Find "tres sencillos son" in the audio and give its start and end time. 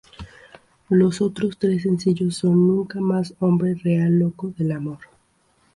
1.59-2.65